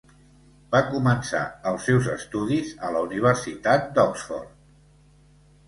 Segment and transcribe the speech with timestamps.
[0.75, 1.41] Va començar
[1.73, 4.59] els seus estudis a la Universitat d'Oxford.